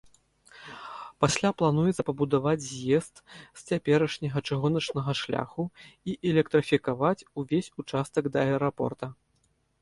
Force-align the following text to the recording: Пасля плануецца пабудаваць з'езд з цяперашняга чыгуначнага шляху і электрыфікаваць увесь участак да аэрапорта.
Пасля 1.25 1.49
плануецца 1.61 2.05
пабудаваць 2.07 2.63
з'езд 2.69 3.15
з 3.33 3.61
цяперашняга 3.75 4.39
чыгуначнага 4.47 5.11
шляху 5.21 5.67
і 6.09 6.17
электрыфікаваць 6.31 7.21
увесь 7.43 7.71
участак 7.85 8.23
да 8.39 8.49
аэрапорта. 8.49 9.13